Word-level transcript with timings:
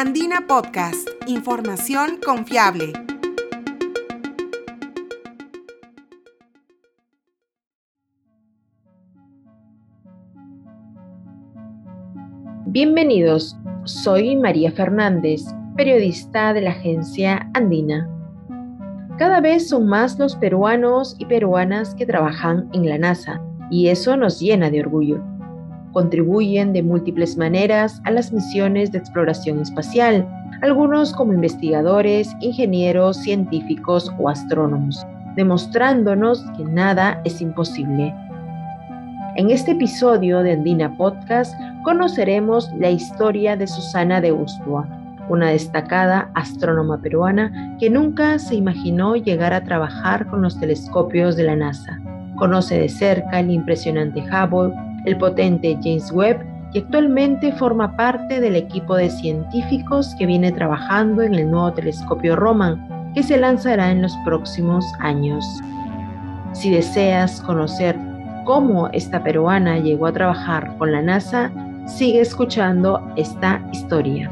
Andina 0.00 0.46
Podcast, 0.46 1.08
información 1.26 2.20
confiable. 2.24 2.92
Bienvenidos, 12.66 13.56
soy 13.86 14.36
María 14.36 14.70
Fernández, 14.70 15.42
periodista 15.76 16.52
de 16.52 16.60
la 16.60 16.70
agencia 16.70 17.50
Andina. 17.54 18.08
Cada 19.18 19.40
vez 19.40 19.68
son 19.68 19.88
más 19.88 20.16
los 20.16 20.36
peruanos 20.36 21.16
y 21.18 21.26
peruanas 21.26 21.96
que 21.96 22.06
trabajan 22.06 22.70
en 22.72 22.88
la 22.88 22.98
NASA 22.98 23.42
y 23.68 23.88
eso 23.88 24.16
nos 24.16 24.38
llena 24.38 24.70
de 24.70 24.78
orgullo. 24.78 25.37
Contribuyen 25.98 26.72
de 26.72 26.80
múltiples 26.80 27.36
maneras 27.36 28.00
a 28.04 28.12
las 28.12 28.32
misiones 28.32 28.92
de 28.92 28.98
exploración 28.98 29.60
espacial, 29.60 30.24
algunos 30.62 31.12
como 31.12 31.32
investigadores, 31.32 32.36
ingenieros, 32.38 33.16
científicos 33.16 34.08
o 34.16 34.28
astrónomos, 34.28 35.04
demostrándonos 35.34 36.44
que 36.56 36.62
nada 36.62 37.20
es 37.24 37.40
imposible. 37.40 38.14
En 39.34 39.50
este 39.50 39.72
episodio 39.72 40.44
de 40.44 40.52
Andina 40.52 40.96
Podcast 40.96 41.52
conoceremos 41.82 42.72
la 42.78 42.90
historia 42.90 43.56
de 43.56 43.66
Susana 43.66 44.20
de 44.20 44.30
Ustua, 44.30 44.86
una 45.28 45.48
destacada 45.48 46.30
astrónoma 46.36 47.02
peruana 47.02 47.76
que 47.80 47.90
nunca 47.90 48.38
se 48.38 48.54
imaginó 48.54 49.16
llegar 49.16 49.52
a 49.52 49.64
trabajar 49.64 50.28
con 50.28 50.42
los 50.42 50.60
telescopios 50.60 51.34
de 51.34 51.42
la 51.42 51.56
NASA. 51.56 52.00
Conoce 52.36 52.78
de 52.78 52.88
cerca 52.88 53.40
el 53.40 53.50
impresionante 53.50 54.20
Hubble, 54.20 54.72
el 55.04 55.16
potente 55.16 55.78
James 55.82 56.10
Webb 56.12 56.44
y 56.72 56.78
actualmente 56.80 57.52
forma 57.52 57.96
parte 57.96 58.40
del 58.40 58.56
equipo 58.56 58.96
de 58.96 59.10
científicos 59.10 60.14
que 60.18 60.26
viene 60.26 60.52
trabajando 60.52 61.22
en 61.22 61.34
el 61.34 61.50
nuevo 61.50 61.72
telescopio 61.72 62.36
Roman 62.36 63.12
que 63.14 63.22
se 63.22 63.38
lanzará 63.38 63.90
en 63.90 64.02
los 64.02 64.14
próximos 64.24 64.84
años. 65.00 65.44
Si 66.52 66.70
deseas 66.70 67.40
conocer 67.40 67.96
cómo 68.44 68.88
esta 68.88 69.22
peruana 69.22 69.78
llegó 69.78 70.06
a 70.06 70.12
trabajar 70.12 70.76
con 70.76 70.92
la 70.92 71.02
NASA, 71.02 71.50
sigue 71.86 72.20
escuchando 72.20 73.02
esta 73.16 73.62
historia. 73.72 74.30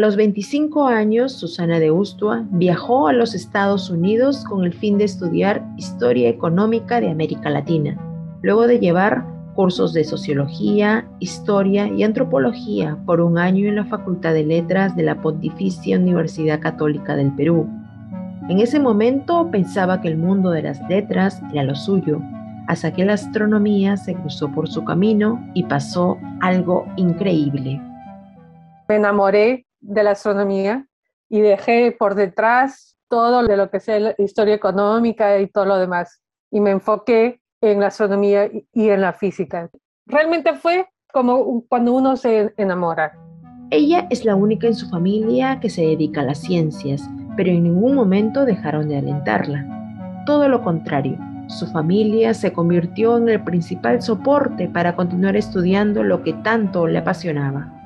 Los 0.00 0.16
25 0.16 0.86
años, 0.86 1.32
Susana 1.32 1.78
de 1.78 1.90
Ustua 1.90 2.44
viajó 2.50 3.08
a 3.08 3.12
los 3.12 3.34
Estados 3.34 3.90
Unidos 3.90 4.44
con 4.44 4.64
el 4.64 4.72
fin 4.72 4.98
de 4.98 5.04
estudiar 5.04 5.64
historia 5.76 6.28
económica 6.28 7.00
de 7.00 7.10
América 7.10 7.50
Latina, 7.50 7.96
luego 8.42 8.66
de 8.66 8.78
llevar 8.78 9.24
cursos 9.54 9.92
de 9.92 10.04
sociología, 10.04 11.06
historia 11.18 11.88
y 11.88 12.02
antropología 12.02 12.96
por 13.04 13.20
un 13.20 13.36
año 13.36 13.68
en 13.68 13.76
la 13.76 13.84
Facultad 13.84 14.32
de 14.32 14.44
Letras 14.44 14.96
de 14.96 15.02
la 15.02 15.20
Pontificia 15.20 15.98
Universidad 15.98 16.60
Católica 16.60 17.16
del 17.16 17.34
Perú. 17.34 17.68
En 18.48 18.60
ese 18.60 18.80
momento 18.80 19.50
pensaba 19.50 20.00
que 20.00 20.08
el 20.08 20.16
mundo 20.16 20.50
de 20.50 20.62
las 20.62 20.80
letras 20.88 21.42
era 21.52 21.64
lo 21.64 21.74
suyo, 21.74 22.20
hasta 22.68 22.92
que 22.92 23.04
la 23.04 23.14
astronomía 23.14 23.96
se 23.96 24.14
cruzó 24.14 24.50
por 24.52 24.68
su 24.68 24.84
camino 24.84 25.44
y 25.54 25.64
pasó 25.64 26.16
algo 26.40 26.86
increíble. 26.96 27.80
Me 28.88 28.96
enamoré 28.96 29.66
de 29.80 30.02
la 30.02 30.12
astronomía 30.12 30.86
y 31.28 31.40
dejé 31.40 31.92
por 31.92 32.14
detrás 32.14 32.96
todo 33.08 33.42
de 33.42 33.56
lo 33.56 33.70
que 33.70 33.80
sea 33.80 33.98
la 33.98 34.14
historia 34.18 34.54
económica 34.54 35.38
y 35.38 35.48
todo 35.48 35.64
lo 35.64 35.78
demás. 35.78 36.20
Y 36.50 36.60
me 36.60 36.70
enfoqué 36.70 37.40
en 37.60 37.80
la 37.80 37.88
astronomía 37.88 38.48
y 38.72 38.88
en 38.88 39.00
la 39.00 39.12
física. 39.12 39.70
Realmente 40.06 40.54
fue 40.54 40.86
como 41.12 41.64
cuando 41.68 41.92
uno 41.92 42.16
se 42.16 42.52
enamora. 42.56 43.12
Ella 43.70 44.06
es 44.10 44.24
la 44.24 44.34
única 44.34 44.66
en 44.66 44.74
su 44.74 44.88
familia 44.88 45.60
que 45.60 45.70
se 45.70 45.82
dedica 45.82 46.22
a 46.22 46.24
las 46.24 46.38
ciencias, 46.38 47.08
pero 47.36 47.50
en 47.50 47.64
ningún 47.64 47.94
momento 47.94 48.44
dejaron 48.44 48.88
de 48.88 48.98
alentarla. 48.98 50.24
Todo 50.26 50.48
lo 50.48 50.62
contrario, 50.62 51.18
su 51.48 51.66
familia 51.68 52.34
se 52.34 52.52
convirtió 52.52 53.16
en 53.18 53.28
el 53.28 53.42
principal 53.42 54.02
soporte 54.02 54.68
para 54.68 54.96
continuar 54.96 55.36
estudiando 55.36 56.02
lo 56.02 56.22
que 56.22 56.32
tanto 56.32 56.86
le 56.86 56.98
apasionaba 56.98 57.79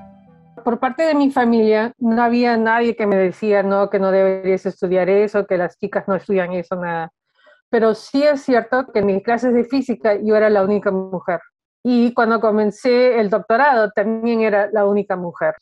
por 0.64 0.80
parte 0.80 1.04
de 1.04 1.14
mi 1.14 1.30
familia 1.30 1.92
no 1.98 2.22
había 2.22 2.56
nadie 2.56 2.96
que 2.96 3.06
me 3.06 3.16
decía, 3.16 3.62
no, 3.62 3.90
que 3.90 3.98
no 3.98 4.10
deberías 4.10 4.66
estudiar 4.66 5.08
eso, 5.08 5.46
que 5.46 5.58
las 5.58 5.78
chicas 5.78 6.08
no 6.08 6.16
estudian 6.16 6.52
eso, 6.52 6.76
nada. 6.76 7.12
Pero 7.70 7.94
sí 7.94 8.22
es 8.22 8.42
cierto 8.42 8.90
que 8.92 9.00
en 9.00 9.06
mis 9.06 9.22
clases 9.22 9.52
de 9.52 9.64
física 9.64 10.16
yo 10.22 10.34
era 10.34 10.48
la 10.50 10.64
única 10.64 10.90
mujer. 10.90 11.40
Y 11.82 12.14
cuando 12.14 12.40
comencé 12.40 13.20
el 13.20 13.28
doctorado 13.28 13.90
también 13.90 14.40
era 14.40 14.70
la 14.72 14.86
única 14.86 15.16
mujer. 15.16 15.54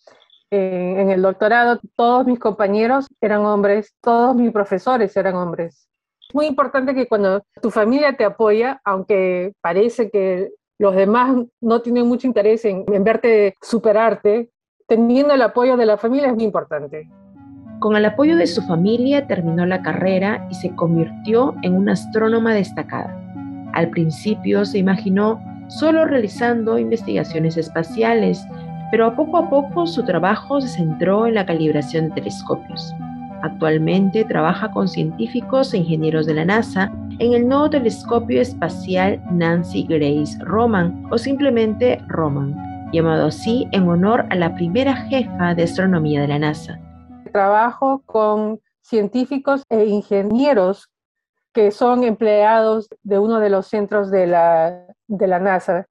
En 0.50 1.10
el 1.10 1.22
doctorado 1.22 1.80
todos 1.96 2.26
mis 2.26 2.38
compañeros 2.38 3.08
eran 3.20 3.44
hombres, 3.44 3.94
todos 4.00 4.36
mis 4.36 4.52
profesores 4.52 5.16
eran 5.16 5.34
hombres. 5.34 5.88
Es 6.28 6.34
muy 6.34 6.46
importante 6.46 6.94
que 6.94 7.08
cuando 7.08 7.42
tu 7.60 7.70
familia 7.70 8.16
te 8.16 8.24
apoya, 8.24 8.80
aunque 8.84 9.52
parece 9.60 10.10
que 10.10 10.50
los 10.78 10.94
demás 10.94 11.34
no 11.60 11.82
tienen 11.82 12.06
mucho 12.06 12.26
interés 12.26 12.64
en 12.64 12.84
verte 13.02 13.54
superarte, 13.62 14.50
teniendo 14.92 15.32
el 15.32 15.40
apoyo 15.40 15.78
de 15.78 15.86
la 15.86 15.96
familia 15.96 16.28
es 16.28 16.34
muy 16.34 16.44
importante. 16.44 17.08
Con 17.78 17.96
el 17.96 18.04
apoyo 18.04 18.36
de 18.36 18.46
su 18.46 18.60
familia 18.60 19.26
terminó 19.26 19.64
la 19.64 19.80
carrera 19.80 20.46
y 20.50 20.54
se 20.54 20.68
convirtió 20.74 21.54
en 21.62 21.76
una 21.76 21.92
astrónoma 21.94 22.52
destacada. 22.52 23.18
Al 23.72 23.88
principio 23.88 24.66
se 24.66 24.76
imaginó 24.76 25.40
solo 25.68 26.04
realizando 26.04 26.78
investigaciones 26.78 27.56
espaciales, 27.56 28.46
pero 28.90 29.16
poco 29.16 29.38
a 29.38 29.48
poco 29.48 29.86
su 29.86 30.04
trabajo 30.04 30.60
se 30.60 30.68
centró 30.68 31.26
en 31.26 31.36
la 31.36 31.46
calibración 31.46 32.10
de 32.10 32.16
telescopios. 32.16 32.94
Actualmente 33.40 34.26
trabaja 34.26 34.70
con 34.72 34.88
científicos 34.88 35.72
e 35.72 35.78
ingenieros 35.78 36.26
de 36.26 36.34
la 36.34 36.44
NASA 36.44 36.92
en 37.18 37.32
el 37.32 37.48
nuevo 37.48 37.70
telescopio 37.70 38.42
espacial 38.42 39.22
Nancy 39.30 39.84
Grace 39.84 40.36
Roman 40.40 41.06
o 41.10 41.16
simplemente 41.16 41.98
Roman, 42.08 42.54
llamado 42.92 43.26
así 43.26 43.66
en 43.72 43.88
honor 43.88 44.26
a 44.30 44.36
la 44.36 44.54
primera 44.54 44.94
jefa 44.94 45.54
de 45.54 45.62
astronomía 45.64 46.20
de 46.20 46.28
la 46.28 46.38
NASA. 46.38 46.78
Trabajo 47.32 48.02
con 48.04 48.60
científicos 48.82 49.64
e 49.70 49.86
ingenieros 49.86 50.90
que 51.54 51.70
son 51.70 52.04
empleados 52.04 52.88
de 53.02 53.18
uno 53.18 53.40
de 53.40 53.50
los 53.50 53.66
centros 53.66 54.10
de 54.10 54.26
la, 54.26 54.86
de 55.06 55.26
la 55.26 55.38
NASA. 55.38 55.86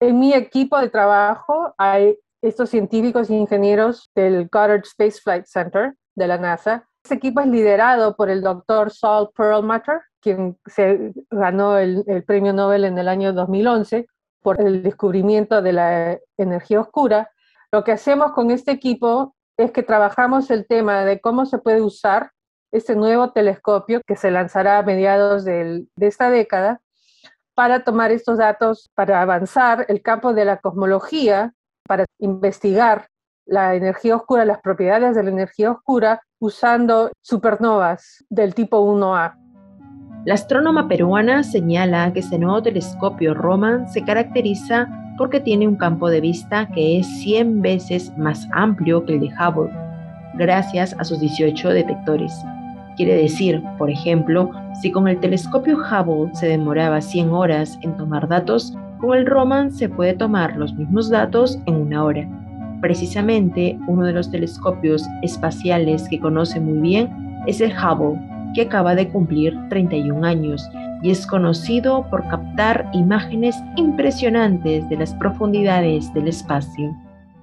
En 0.00 0.18
mi 0.18 0.32
equipo 0.32 0.78
de 0.78 0.90
trabajo 0.90 1.74
hay 1.78 2.18
estos 2.42 2.70
científicos 2.70 3.30
e 3.30 3.34
ingenieros 3.34 4.10
del 4.14 4.48
Goddard 4.50 4.82
Space 4.84 5.20
Flight 5.22 5.46
Center 5.46 5.94
de 6.14 6.26
la 6.26 6.38
NASA. 6.38 6.86
Este 7.02 7.16
equipo 7.16 7.40
es 7.40 7.46
liderado 7.46 8.16
por 8.16 8.30
el 8.30 8.42
doctor 8.42 8.90
Saul 8.90 9.30
Perlmutter, 9.36 10.00
quien 10.20 10.58
se 10.66 11.12
ganó 11.30 11.78
el, 11.78 12.02
el 12.06 12.24
premio 12.24 12.52
Nobel 12.52 12.84
en 12.84 12.98
el 12.98 13.08
año 13.08 13.32
2011 13.32 14.06
por 14.44 14.60
el 14.60 14.82
descubrimiento 14.82 15.62
de 15.62 15.72
la 15.72 16.18
energía 16.36 16.80
oscura, 16.80 17.30
lo 17.72 17.82
que 17.82 17.92
hacemos 17.92 18.32
con 18.32 18.50
este 18.50 18.72
equipo 18.72 19.34
es 19.56 19.72
que 19.72 19.82
trabajamos 19.82 20.50
el 20.50 20.66
tema 20.66 21.04
de 21.06 21.18
cómo 21.18 21.46
se 21.46 21.58
puede 21.58 21.80
usar 21.80 22.30
este 22.70 22.94
nuevo 22.94 23.32
telescopio 23.32 24.02
que 24.06 24.16
se 24.16 24.30
lanzará 24.30 24.78
a 24.78 24.82
mediados 24.82 25.44
de 25.44 25.86
esta 25.98 26.28
década 26.28 26.82
para 27.54 27.84
tomar 27.84 28.12
estos 28.12 28.36
datos, 28.36 28.90
para 28.94 29.22
avanzar 29.22 29.86
el 29.88 30.02
campo 30.02 30.34
de 30.34 30.44
la 30.44 30.58
cosmología, 30.58 31.54
para 31.88 32.04
investigar 32.18 33.08
la 33.46 33.74
energía 33.74 34.16
oscura, 34.16 34.44
las 34.44 34.60
propiedades 34.60 35.14
de 35.14 35.22
la 35.22 35.30
energía 35.30 35.70
oscura, 35.70 36.20
usando 36.38 37.10
supernovas 37.22 38.24
del 38.28 38.54
tipo 38.54 38.80
1A. 38.80 39.43
La 40.24 40.34
astrónoma 40.34 40.88
peruana 40.88 41.42
señala 41.42 42.10
que 42.14 42.20
este 42.20 42.38
nuevo 42.38 42.62
telescopio 42.62 43.34
Roman 43.34 43.86
se 43.90 44.02
caracteriza 44.02 44.88
porque 45.18 45.38
tiene 45.38 45.68
un 45.68 45.76
campo 45.76 46.08
de 46.08 46.22
vista 46.22 46.66
que 46.68 46.98
es 46.98 47.06
100 47.18 47.60
veces 47.60 48.10
más 48.16 48.48
amplio 48.52 49.04
que 49.04 49.12
el 49.12 49.20
de 49.20 49.26
Hubble, 49.26 49.70
gracias 50.38 50.96
a 50.98 51.04
sus 51.04 51.20
18 51.20 51.68
detectores. 51.68 52.34
Quiere 52.96 53.16
decir, 53.16 53.62
por 53.76 53.90
ejemplo, 53.90 54.50
si 54.80 54.90
con 54.90 55.08
el 55.08 55.20
telescopio 55.20 55.76
Hubble 55.76 56.34
se 56.34 56.46
demoraba 56.46 57.02
100 57.02 57.30
horas 57.30 57.78
en 57.82 57.94
tomar 57.98 58.26
datos, 58.26 58.74
con 59.00 59.18
el 59.18 59.26
Roman 59.26 59.70
se 59.70 59.90
puede 59.90 60.14
tomar 60.14 60.56
los 60.56 60.72
mismos 60.72 61.10
datos 61.10 61.58
en 61.66 61.74
una 61.74 62.02
hora. 62.02 62.26
Precisamente, 62.80 63.78
uno 63.88 64.06
de 64.06 64.14
los 64.14 64.30
telescopios 64.30 65.06
espaciales 65.20 66.08
que 66.08 66.18
conoce 66.18 66.60
muy 66.60 66.78
bien 66.78 67.10
es 67.46 67.60
el 67.60 67.72
Hubble, 67.72 68.18
que 68.54 68.62
acaba 68.62 68.94
de 68.94 69.08
cumplir 69.10 69.56
31 69.68 70.24
años 70.24 70.68
y 71.02 71.10
es 71.10 71.26
conocido 71.26 72.08
por 72.08 72.26
captar 72.28 72.88
imágenes 72.92 73.56
impresionantes 73.76 74.88
de 74.88 74.96
las 74.96 75.14
profundidades 75.14 76.12
del 76.14 76.28
espacio. 76.28 76.94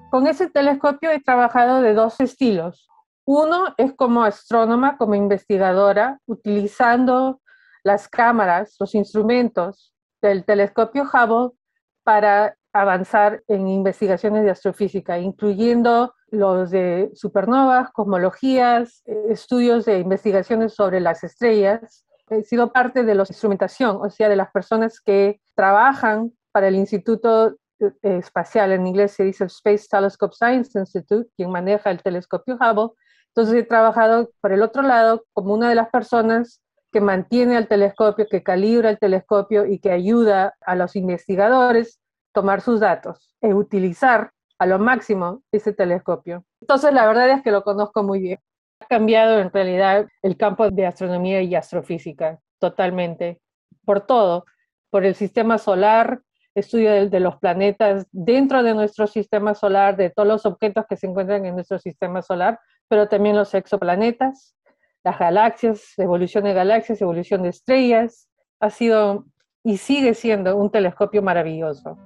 Con 0.09 0.27
ese 0.27 0.49
telescopio 0.49 1.11
he 1.11 1.19
trabajado 1.19 1.81
de 1.81 1.93
dos 1.93 2.19
estilos. 2.19 2.89
Uno 3.25 3.73
es 3.77 3.93
como 3.93 4.23
astrónoma, 4.23 4.97
como 4.97 5.15
investigadora, 5.15 6.19
utilizando 6.25 7.39
las 7.83 8.07
cámaras, 8.07 8.75
los 8.79 8.95
instrumentos 8.95 9.93
del 10.21 10.43
telescopio 10.43 11.03
Hubble 11.03 11.55
para 12.03 12.55
avanzar 12.73 13.43
en 13.47 13.67
investigaciones 13.67 14.43
de 14.43 14.51
astrofísica, 14.51 15.19
incluyendo 15.19 16.13
los 16.31 16.71
de 16.71 17.11
supernovas, 17.13 17.91
cosmologías, 17.91 19.03
eh, 19.05 19.25
estudios 19.29 19.85
de 19.85 19.99
investigaciones 19.99 20.73
sobre 20.73 20.99
las 21.01 21.23
estrellas. 21.23 22.05
He 22.29 22.43
sido 22.43 22.71
parte 22.71 23.03
de 23.03 23.13
la 23.13 23.23
instrumentación, 23.27 23.97
o 24.01 24.09
sea, 24.09 24.29
de 24.29 24.37
las 24.37 24.49
personas 24.51 25.01
que 25.01 25.41
trabajan 25.55 26.31
para 26.53 26.69
el 26.69 26.75
Instituto 26.75 27.57
eh, 27.79 27.91
Espacial, 28.01 28.71
en 28.71 28.87
inglés 28.87 29.11
se 29.11 29.23
dice 29.23 29.45
Space 29.45 29.87
Telescope 29.89 30.33
Science 30.35 30.79
Institute, 30.79 31.29
quien 31.35 31.51
maneja 31.51 31.91
el 31.91 32.01
telescopio 32.01 32.55
Hubble. 32.55 32.95
Entonces 33.27 33.55
he 33.55 33.63
trabajado 33.63 34.31
por 34.39 34.53
el 34.53 34.61
otro 34.61 34.81
lado 34.81 35.25
como 35.33 35.53
una 35.53 35.69
de 35.69 35.75
las 35.75 35.89
personas 35.89 36.61
que 36.91 37.01
mantiene 37.01 37.57
al 37.57 37.67
telescopio, 37.67 38.27
que 38.29 38.43
calibra 38.43 38.89
el 38.89 38.99
telescopio 38.99 39.65
y 39.65 39.79
que 39.79 39.91
ayuda 39.91 40.55
a 40.61 40.75
los 40.75 40.95
investigadores 40.95 41.97
a 41.97 42.01
tomar 42.33 42.61
sus 42.61 42.79
datos 42.79 43.35
e 43.41 43.53
utilizar 43.53 44.31
a 44.61 44.67
lo 44.67 44.77
máximo 44.77 45.41
ese 45.51 45.73
telescopio. 45.73 46.45
Entonces, 46.61 46.93
la 46.93 47.07
verdad 47.07 47.27
es 47.31 47.41
que 47.41 47.49
lo 47.49 47.63
conozco 47.63 48.03
muy 48.03 48.19
bien. 48.19 48.39
Ha 48.79 48.85
cambiado 48.85 49.39
en 49.39 49.51
realidad 49.51 50.07
el 50.21 50.37
campo 50.37 50.69
de 50.69 50.85
astronomía 50.85 51.41
y 51.41 51.55
astrofísica 51.55 52.39
totalmente, 52.59 53.41
por 53.85 54.01
todo, 54.01 54.45
por 54.91 55.03
el 55.03 55.15
sistema 55.15 55.57
solar, 55.57 56.21
estudio 56.53 56.91
de, 56.91 57.09
de, 57.09 57.19
los 57.19 57.37
planetas 57.37 58.05
dentro 58.11 58.61
de 58.61 58.75
nuestro 58.75 59.07
sistema 59.07 59.55
solar, 59.55 59.97
de 59.97 60.11
todos 60.11 60.27
los 60.27 60.45
objetos 60.45 60.85
que 60.87 60.95
se 60.95 61.07
encuentran 61.07 61.43
en 61.43 61.55
nuestro 61.55 61.79
sistema 61.79 62.21
solar, 62.21 62.59
pero 62.87 63.07
también 63.07 63.35
los 63.35 63.55
exoplanetas, 63.55 64.55
las 65.03 65.17
galaxias, 65.17 65.97
evolución 65.97 66.43
de 66.43 66.53
galaxias, 66.53 67.01
evolución 67.01 67.41
de 67.41 67.49
estrellas. 67.49 68.29
Ha 68.59 68.69
sido 68.69 69.25
y 69.63 69.77
sigue 69.77 70.13
siendo 70.13 70.55
un 70.55 70.69
telescopio 70.69 71.23
maravilloso. 71.23 71.97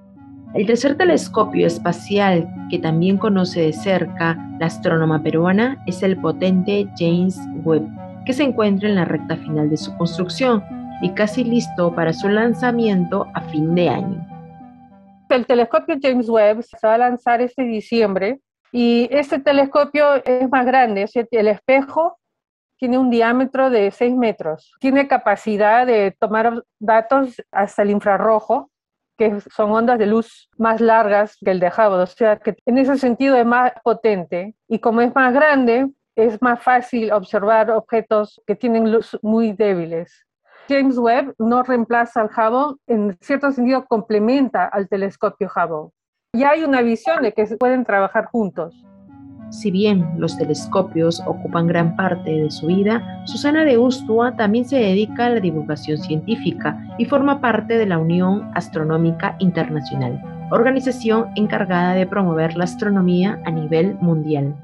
El 0.54 0.66
tercer 0.66 0.96
telescopio 0.96 1.66
espacial 1.66 2.48
que 2.70 2.78
también 2.78 3.18
conoce 3.18 3.60
de 3.60 3.72
cerca 3.72 4.38
la 4.58 4.66
astrónoma 4.66 5.22
peruana 5.22 5.82
es 5.86 6.02
el 6.02 6.16
potente 6.16 6.86
James 6.98 7.38
Webb, 7.64 7.86
que 8.24 8.32
se 8.32 8.44
encuentra 8.44 8.88
en 8.88 8.94
la 8.94 9.04
recta 9.04 9.36
final 9.36 9.68
de 9.68 9.76
su 9.76 9.94
construcción 9.96 10.64
y 11.02 11.10
casi 11.10 11.44
listo 11.44 11.94
para 11.94 12.12
su 12.12 12.28
lanzamiento 12.28 13.26
a 13.34 13.42
fin 13.42 13.74
de 13.74 13.88
año. 13.88 14.26
El 15.28 15.44
telescopio 15.44 15.96
James 16.00 16.28
Webb 16.28 16.62
se 16.62 16.86
va 16.86 16.94
a 16.94 16.98
lanzar 16.98 17.42
este 17.42 17.64
diciembre 17.64 18.40
y 18.72 19.08
este 19.10 19.40
telescopio 19.40 20.24
es 20.24 20.48
más 20.50 20.64
grande, 20.64 21.06
el 21.30 21.48
espejo 21.48 22.18
tiene 22.78 22.98
un 22.98 23.10
diámetro 23.10 23.70
de 23.70 23.90
6 23.90 24.14
metros, 24.16 24.72
tiene 24.80 25.08
capacidad 25.08 25.86
de 25.86 26.14
tomar 26.18 26.62
datos 26.78 27.42
hasta 27.50 27.82
el 27.82 27.90
infrarrojo, 27.90 28.70
que 29.16 29.40
son 29.40 29.70
ondas 29.70 29.98
de 29.98 30.06
luz 30.06 30.48
más 30.58 30.80
largas 30.80 31.36
que 31.44 31.50
el 31.50 31.60
de 31.60 31.68
Hubble, 31.68 32.02
o 32.02 32.06
sea 32.06 32.36
que 32.36 32.56
en 32.66 32.78
ese 32.78 32.96
sentido 32.98 33.36
es 33.36 33.46
más 33.46 33.72
potente 33.82 34.54
y 34.68 34.78
como 34.78 35.00
es 35.00 35.14
más 35.14 35.32
grande, 35.32 35.90
es 36.14 36.40
más 36.40 36.62
fácil 36.62 37.12
observar 37.12 37.70
objetos 37.70 38.40
que 38.46 38.54
tienen 38.54 38.92
luz 38.92 39.18
muy 39.22 39.52
débiles. 39.52 40.26
James 40.68 40.98
Webb 40.98 41.34
no 41.38 41.62
reemplaza 41.62 42.22
al 42.22 42.30
Hubble, 42.30 42.76
en 42.86 43.16
cierto 43.20 43.52
sentido 43.52 43.84
complementa 43.86 44.64
al 44.64 44.88
telescopio 44.88 45.48
Hubble. 45.54 45.92
Ya 46.32 46.50
hay 46.50 46.64
una 46.64 46.82
visión 46.82 47.22
de 47.22 47.32
que 47.32 47.46
se 47.46 47.56
pueden 47.56 47.84
trabajar 47.84 48.26
juntos. 48.26 48.74
Si 49.50 49.70
bien 49.70 50.04
los 50.18 50.36
telescopios 50.36 51.22
ocupan 51.24 51.68
gran 51.68 51.94
parte 51.94 52.30
de 52.30 52.50
su 52.50 52.66
vida, 52.66 53.22
Susana 53.26 53.64
de 53.64 53.78
Ustua 53.78 54.36
también 54.36 54.64
se 54.64 54.76
dedica 54.76 55.26
a 55.26 55.30
la 55.30 55.40
divulgación 55.40 55.98
científica 55.98 56.76
y 56.98 57.04
forma 57.04 57.40
parte 57.40 57.78
de 57.78 57.86
la 57.86 57.98
Unión 57.98 58.50
Astronómica 58.54 59.36
Internacional, 59.38 60.20
organización 60.50 61.30
encargada 61.36 61.94
de 61.94 62.06
promover 62.06 62.56
la 62.56 62.64
astronomía 62.64 63.40
a 63.44 63.52
nivel 63.52 63.94
mundial. 64.00 64.54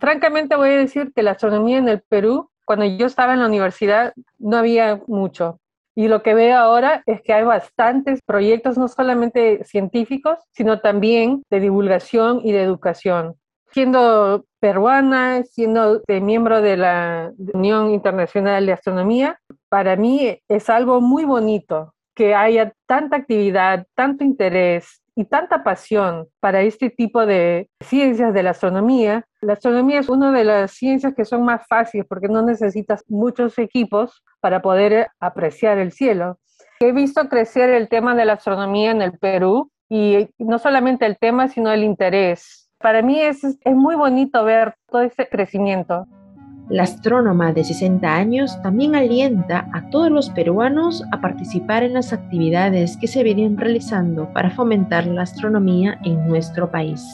Francamente 0.00 0.54
voy 0.54 0.70
a 0.70 0.78
decir 0.78 1.12
que 1.14 1.22
la 1.22 1.32
astronomía 1.32 1.78
en 1.78 1.88
el 1.88 2.02
Perú, 2.02 2.50
cuando 2.66 2.84
yo 2.84 3.06
estaba 3.06 3.32
en 3.32 3.40
la 3.40 3.46
universidad, 3.46 4.12
no 4.38 4.58
había 4.58 5.00
mucho. 5.06 5.60
Y 5.96 6.08
lo 6.08 6.22
que 6.22 6.34
veo 6.34 6.56
ahora 6.56 7.02
es 7.06 7.20
que 7.22 7.32
hay 7.32 7.44
bastantes 7.44 8.20
proyectos, 8.22 8.78
no 8.78 8.86
solamente 8.86 9.64
científicos, 9.64 10.38
sino 10.52 10.80
también 10.80 11.42
de 11.50 11.60
divulgación 11.60 12.40
y 12.44 12.52
de 12.52 12.62
educación 12.62 13.36
siendo 13.72 14.44
peruana, 14.60 15.42
siendo 15.44 16.02
miembro 16.08 16.60
de 16.60 16.76
la 16.76 17.32
Unión 17.54 17.90
Internacional 17.90 18.66
de 18.66 18.72
Astronomía, 18.72 19.38
para 19.68 19.96
mí 19.96 20.38
es 20.48 20.70
algo 20.70 21.00
muy 21.00 21.24
bonito 21.24 21.94
que 22.14 22.34
haya 22.34 22.72
tanta 22.86 23.16
actividad, 23.16 23.86
tanto 23.94 24.24
interés 24.24 25.02
y 25.14 25.24
tanta 25.24 25.62
pasión 25.62 26.28
para 26.40 26.62
este 26.62 26.90
tipo 26.90 27.24
de 27.24 27.68
ciencias 27.82 28.34
de 28.34 28.42
la 28.42 28.50
astronomía. 28.50 29.24
La 29.40 29.54
astronomía 29.54 30.00
es 30.00 30.08
una 30.08 30.32
de 30.32 30.44
las 30.44 30.72
ciencias 30.72 31.14
que 31.14 31.24
son 31.24 31.44
más 31.44 31.66
fáciles 31.68 32.06
porque 32.08 32.28
no 32.28 32.42
necesitas 32.42 33.04
muchos 33.08 33.58
equipos 33.58 34.22
para 34.40 34.60
poder 34.60 35.08
apreciar 35.20 35.78
el 35.78 35.92
cielo. 35.92 36.38
He 36.80 36.92
visto 36.92 37.28
crecer 37.28 37.70
el 37.70 37.88
tema 37.88 38.14
de 38.14 38.24
la 38.24 38.34
astronomía 38.34 38.90
en 38.90 39.02
el 39.02 39.18
Perú 39.18 39.70
y 39.88 40.28
no 40.38 40.58
solamente 40.58 41.06
el 41.06 41.18
tema, 41.18 41.48
sino 41.48 41.72
el 41.72 41.84
interés 41.84 42.69
para 42.80 43.02
mí 43.02 43.20
es, 43.20 43.44
es 43.44 43.76
muy 43.76 43.94
bonito 43.94 44.44
ver 44.44 44.74
todo 44.90 45.02
ese 45.02 45.28
crecimiento. 45.28 46.06
La 46.70 46.84
astrónoma 46.84 47.52
de 47.52 47.64
60 47.64 48.14
años 48.14 48.62
también 48.62 48.94
alienta 48.94 49.68
a 49.72 49.90
todos 49.90 50.10
los 50.10 50.30
peruanos 50.30 51.02
a 51.10 51.20
participar 51.20 51.82
en 51.82 51.94
las 51.94 52.12
actividades 52.12 52.96
que 52.96 53.08
se 53.08 53.24
vienen 53.24 53.58
realizando 53.58 54.32
para 54.32 54.50
fomentar 54.50 55.06
la 55.06 55.22
astronomía 55.22 55.98
en 56.04 56.28
nuestro 56.28 56.70
país. 56.70 57.04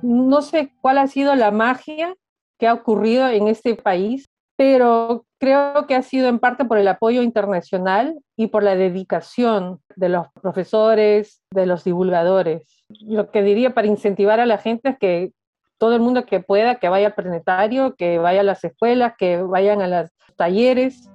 No 0.00 0.42
sé 0.42 0.72
cuál 0.80 0.98
ha 0.98 1.08
sido 1.08 1.34
la 1.34 1.50
magia 1.50 2.14
que 2.58 2.68
ha 2.68 2.72
ocurrido 2.72 3.28
en 3.28 3.48
este 3.48 3.74
país, 3.74 4.28
pero 4.60 5.24
creo 5.38 5.86
que 5.86 5.94
ha 5.94 6.02
sido 6.02 6.28
en 6.28 6.38
parte 6.38 6.66
por 6.66 6.76
el 6.76 6.86
apoyo 6.86 7.22
internacional 7.22 8.18
y 8.36 8.48
por 8.48 8.62
la 8.62 8.76
dedicación 8.76 9.80
de 9.96 10.10
los 10.10 10.26
profesores, 10.42 11.40
de 11.50 11.64
los 11.64 11.84
divulgadores 11.84 12.80
lo 13.00 13.30
que 13.30 13.42
diría 13.42 13.74
para 13.74 13.86
incentivar 13.86 14.40
a 14.40 14.46
la 14.46 14.58
gente 14.58 14.90
es 14.90 14.98
que 14.98 15.32
todo 15.78 15.94
el 15.94 16.00
mundo 16.00 16.26
que 16.26 16.40
pueda, 16.40 16.76
que 16.76 16.88
vaya 16.88 17.08
al 17.08 17.14
planetario, 17.14 17.94
que 17.94 18.18
vaya 18.18 18.40
a 18.40 18.44
las 18.44 18.62
escuelas, 18.64 19.14
que 19.18 19.38
vayan 19.42 19.80
a 19.80 19.86
los 19.86 20.10
talleres. 20.36 21.08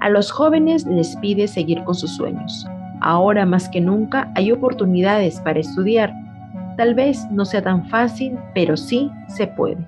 A 0.00 0.08
los 0.08 0.30
jóvenes 0.30 0.86
les 0.86 1.16
pide 1.16 1.48
seguir 1.48 1.82
con 1.84 1.94
sus 1.94 2.14
sueños. 2.14 2.66
Ahora 3.00 3.44
más 3.44 3.68
que 3.68 3.80
nunca 3.80 4.32
hay 4.36 4.52
oportunidades 4.52 5.40
para 5.40 5.60
estudiar. 5.60 6.12
Tal 6.76 6.94
vez 6.94 7.28
no 7.30 7.44
sea 7.44 7.62
tan 7.62 7.88
fácil, 7.88 8.38
pero 8.54 8.76
sí 8.76 9.10
se 9.28 9.46
puede. 9.48 9.84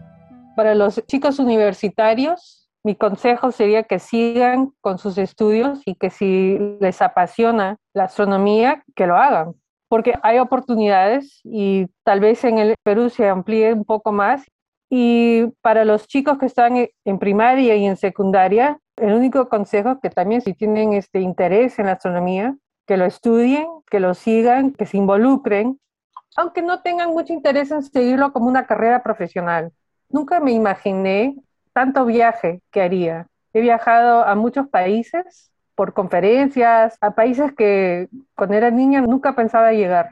Para 0.56 0.74
los 0.74 1.00
chicos 1.06 1.38
universitarios, 1.38 2.65
mi 2.86 2.94
consejo 2.94 3.50
sería 3.50 3.82
que 3.82 3.98
sigan 3.98 4.72
con 4.80 4.98
sus 4.98 5.18
estudios 5.18 5.80
y 5.84 5.96
que 5.96 6.10
si 6.10 6.58
les 6.80 7.02
apasiona 7.02 7.76
la 7.92 8.04
astronomía, 8.04 8.82
que 8.94 9.06
lo 9.06 9.16
hagan 9.16 9.54
porque 9.88 10.14
hay 10.22 10.38
oportunidades 10.38 11.40
y 11.44 11.86
tal 12.04 12.20
vez 12.20 12.44
en 12.44 12.58
el 12.58 12.74
Perú 12.82 13.10
se 13.10 13.28
amplíe 13.28 13.72
un 13.72 13.84
poco 13.84 14.12
más. 14.12 14.44
Y 14.88 15.46
para 15.62 15.84
los 15.84 16.06
chicos 16.06 16.38
que 16.38 16.46
están 16.46 16.88
en 17.04 17.18
primaria 17.18 17.74
y 17.76 17.86
en 17.86 17.96
secundaria, 17.96 18.78
el 18.96 19.12
único 19.12 19.48
consejo 19.48 20.00
que 20.00 20.10
también 20.10 20.40
si 20.40 20.54
tienen 20.54 20.92
este 20.92 21.20
interés 21.20 21.78
en 21.78 21.86
la 21.86 21.92
astronomía, 21.92 22.56
que 22.86 22.96
lo 22.96 23.04
estudien, 23.04 23.66
que 23.90 24.00
lo 24.00 24.14
sigan, 24.14 24.72
que 24.72 24.86
se 24.86 24.96
involucren, 24.96 25.80
aunque 26.36 26.62
no 26.62 26.82
tengan 26.82 27.10
mucho 27.10 27.32
interés 27.32 27.70
en 27.70 27.82
seguirlo 27.82 28.32
como 28.32 28.46
una 28.46 28.66
carrera 28.66 29.02
profesional. 29.02 29.72
Nunca 30.08 30.38
me 30.38 30.52
imaginé 30.52 31.36
tanto 31.76 32.06
viaje 32.06 32.62
que 32.70 32.80
haría. 32.80 33.26
He 33.52 33.60
viajado 33.60 34.26
a 34.26 34.34
muchos 34.34 34.66
países 34.66 35.52
por 35.74 35.92
conferencias 35.92 36.96
a 37.02 37.10
países 37.10 37.52
que 37.52 38.08
cuando 38.34 38.54
era 38.54 38.70
niña 38.70 39.02
nunca 39.02 39.34
pensaba 39.36 39.72
llegar. 39.72 40.08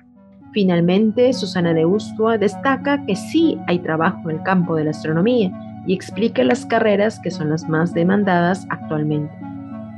Finalmente, 0.52 1.33
Susana 1.33 1.73
de 1.73 1.87
Ustua 1.87 2.37
destaca 2.37 3.06
que 3.06 3.16
sí 3.16 3.59
hay 3.66 3.78
trabajo 3.78 4.28
en 4.28 4.37
el 4.37 4.42
campo 4.42 4.76
de 4.76 4.85
la 4.85 4.90
astronomía 4.90 5.50
y 5.87 5.94
explica 5.94 6.44
las 6.44 6.66
carreras 6.66 7.18
que 7.18 7.30
son 7.30 7.49
las 7.49 7.66
más 7.66 7.94
demandadas 7.94 8.66
actualmente. 8.68 9.35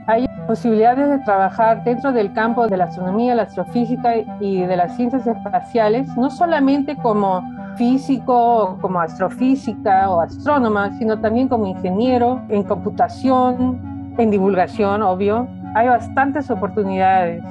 Hay 0.06 0.24
posibilidades 0.46 1.08
de 1.08 1.18
trabajar 1.24 1.82
dentro 1.82 2.12
del 2.12 2.32
campo 2.32 2.68
de 2.68 2.76
la 2.76 2.84
astronomía, 2.84 3.34
la 3.34 3.42
astrofísica 3.42 4.14
y 4.38 4.62
de 4.62 4.76
las 4.76 4.94
ciencias 4.94 5.26
espaciales, 5.26 6.06
no 6.16 6.30
solamente 6.30 6.94
como 6.94 7.42
físico, 7.76 8.78
como 8.80 9.00
astrofísica 9.00 10.10
o 10.10 10.20
astrónoma, 10.20 10.96
sino 10.98 11.18
también 11.20 11.48
como 11.48 11.66
ingeniero 11.66 12.40
en 12.48 12.62
computación, 12.62 14.14
en 14.18 14.30
divulgación, 14.30 15.02
obvio, 15.02 15.46
hay 15.74 15.88
bastantes 15.88 16.50
oportunidades. 16.50 17.42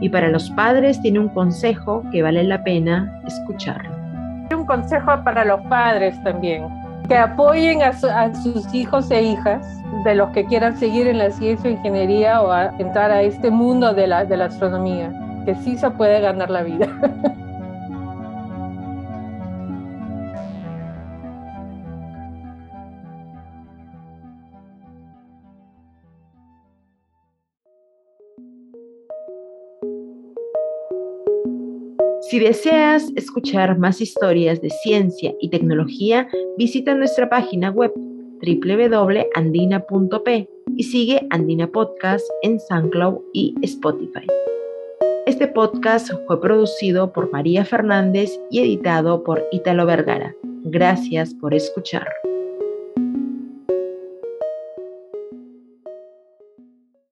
Y 0.00 0.08
para 0.08 0.28
los 0.28 0.50
padres 0.50 1.00
tiene 1.00 1.20
un 1.20 1.28
consejo 1.28 2.02
que 2.10 2.22
vale 2.22 2.42
la 2.42 2.62
pena 2.64 3.20
escucharlo. 3.26 3.90
Un 4.54 4.66
consejo 4.66 5.22
para 5.24 5.44
los 5.44 5.60
padres 5.62 6.20
también, 6.24 6.66
que 7.08 7.16
apoyen 7.16 7.82
a, 7.82 7.92
sus 8.34 8.74
hijos 8.74 9.10
e 9.10 9.22
hijas 9.22 9.64
de 10.04 10.14
los 10.14 10.30
que 10.30 10.44
quieran 10.44 10.76
seguir 10.76 11.06
en 11.06 11.18
la 11.18 11.30
ciencia 11.30 11.70
o 11.70 11.72
ingeniería 11.72 12.42
o 12.42 12.52
entrar 12.78 13.10
a 13.10 13.22
este 13.22 13.50
mundo 13.50 13.94
de 13.94 14.08
la, 14.08 14.24
de 14.24 14.36
la 14.36 14.46
astronomía, 14.46 15.12
que 15.44 15.54
sí 15.54 15.76
se 15.78 15.90
puede 15.90 16.20
ganar 16.20 16.50
la 16.50 16.62
vida. 16.62 16.88
Si 32.32 32.40
deseas 32.40 33.12
escuchar 33.14 33.76
más 33.76 34.00
historias 34.00 34.62
de 34.62 34.70
ciencia 34.70 35.34
y 35.38 35.50
tecnología, 35.50 36.26
visita 36.56 36.94
nuestra 36.94 37.28
página 37.28 37.68
web 37.68 37.92
www.andina.p 38.40 40.48
y 40.74 40.82
sigue 40.82 41.26
Andina 41.28 41.66
Podcast 41.66 42.24
en 42.40 42.58
SoundCloud 42.58 43.18
y 43.34 43.54
Spotify. 43.60 44.26
Este 45.26 45.46
podcast 45.46 46.10
fue 46.26 46.40
producido 46.40 47.12
por 47.12 47.30
María 47.30 47.66
Fernández 47.66 48.40
y 48.50 48.60
editado 48.60 49.22
por 49.24 49.44
Ítalo 49.52 49.84
Vergara. 49.84 50.34
Gracias 50.64 51.34
por 51.34 51.52
escuchar. 51.52 52.08